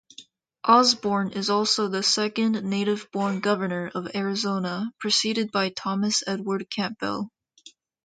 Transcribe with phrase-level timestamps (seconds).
[0.67, 7.29] Osborn is also the second native-born governor of Arizona, preceded by Thomas Edward Campbell.